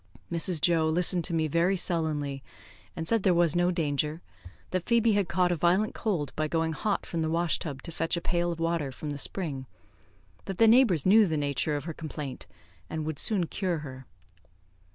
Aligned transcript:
Mrs. 0.31 0.59
Joe 0.59 0.89
listened 0.89 1.23
to 1.25 1.33
me 1.35 1.47
very 1.47 1.77
sullenly, 1.77 2.41
and 2.95 3.07
said 3.07 3.21
there 3.21 3.35
was 3.35 3.55
no 3.55 3.69
danger; 3.69 4.23
that 4.71 4.87
Phoebe 4.87 5.11
had 5.13 5.29
caught 5.29 5.51
a 5.51 5.55
violent 5.55 5.93
cold 5.93 6.33
by 6.35 6.47
going 6.47 6.73
hot 6.73 7.05
from 7.05 7.21
the 7.21 7.29
wash 7.29 7.59
tub 7.59 7.83
to 7.83 7.91
fetch 7.91 8.17
a 8.17 8.21
pail 8.21 8.51
of 8.51 8.59
water 8.59 8.91
from 8.91 9.11
the 9.11 9.17
spring; 9.19 9.67
that 10.45 10.57
the 10.57 10.67
neighbours 10.67 11.05
knew 11.05 11.27
the 11.27 11.37
nature 11.37 11.75
of 11.75 11.83
her 11.83 11.93
complaint, 11.93 12.47
and 12.89 13.05
would 13.05 13.19
soon 13.19 13.45
cure 13.45 13.77
her. 13.85 14.07